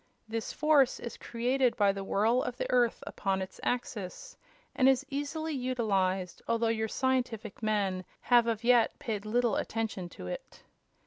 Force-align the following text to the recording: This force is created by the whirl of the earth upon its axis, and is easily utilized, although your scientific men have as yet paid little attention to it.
This 0.27 0.51
force 0.51 0.99
is 0.99 1.15
created 1.15 1.77
by 1.77 1.91
the 1.91 2.03
whirl 2.03 2.41
of 2.41 2.57
the 2.57 2.65
earth 2.71 3.03
upon 3.05 3.39
its 3.39 3.59
axis, 3.61 4.35
and 4.75 4.89
is 4.89 5.05
easily 5.11 5.53
utilized, 5.53 6.41
although 6.47 6.69
your 6.69 6.87
scientific 6.87 7.61
men 7.61 8.03
have 8.21 8.47
as 8.47 8.63
yet 8.63 8.97
paid 8.97 9.27
little 9.27 9.57
attention 9.57 10.09
to 10.09 10.25
it. 10.25 10.63